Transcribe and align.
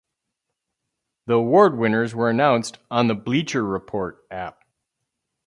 The 1.27 1.35
award 1.35 1.77
winners 1.77 2.15
were 2.15 2.27
announced 2.27 2.79
on 2.89 3.05
the 3.07 3.13
Bleacher 3.13 3.63
Report 3.63 4.25
app. 4.31 4.63